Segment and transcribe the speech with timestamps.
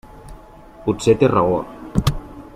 [0.87, 1.61] Potser té raó.